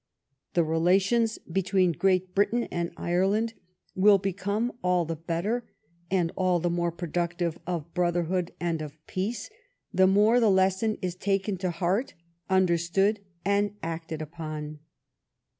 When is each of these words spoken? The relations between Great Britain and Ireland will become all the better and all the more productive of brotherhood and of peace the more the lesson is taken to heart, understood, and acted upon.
The 0.55 0.63
relations 0.63 1.37
between 1.37 1.91
Great 1.91 2.33
Britain 2.33 2.63
and 2.71 2.89
Ireland 2.97 3.53
will 3.93 4.17
become 4.17 4.71
all 4.83 5.05
the 5.05 5.15
better 5.15 5.69
and 6.09 6.31
all 6.35 6.57
the 6.59 6.71
more 6.71 6.91
productive 6.91 7.59
of 7.67 7.93
brotherhood 7.93 8.51
and 8.59 8.81
of 8.81 8.97
peace 9.05 9.51
the 9.93 10.07
more 10.07 10.39
the 10.39 10.49
lesson 10.49 10.97
is 11.03 11.13
taken 11.13 11.55
to 11.57 11.69
heart, 11.69 12.15
understood, 12.49 13.19
and 13.45 13.75
acted 13.83 14.23
upon. 14.23 14.79